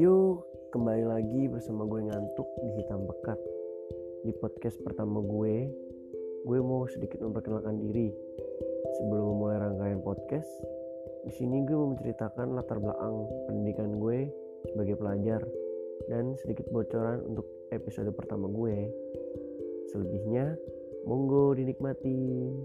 Yuk, 0.00 0.40
kembali 0.72 1.04
lagi 1.04 1.44
bersama 1.52 1.84
gue 1.84 2.08
ngantuk 2.08 2.48
di 2.64 2.72
hitam 2.80 3.04
pekat. 3.04 3.36
Di 4.24 4.32
podcast 4.40 4.80
pertama 4.80 5.20
gue, 5.20 5.68
gue 6.48 6.58
mau 6.64 6.88
sedikit 6.88 7.20
memperkenalkan 7.20 7.76
diri. 7.76 8.08
Sebelum 8.96 9.36
memulai 9.36 9.60
rangkaian 9.60 10.00
podcast, 10.00 10.48
di 11.28 11.32
sini 11.36 11.68
gue 11.68 11.76
mau 11.76 11.92
menceritakan 11.92 12.56
latar 12.56 12.80
belakang 12.80 13.28
pendidikan 13.44 14.00
gue 14.00 14.32
sebagai 14.72 14.96
pelajar 14.96 15.44
dan 16.08 16.32
sedikit 16.40 16.64
bocoran 16.72 17.20
untuk 17.28 17.44
episode 17.68 18.08
pertama 18.16 18.48
gue. 18.48 18.88
Selebihnya, 19.92 20.56
monggo 21.04 21.52
dinikmati. 21.52 22.56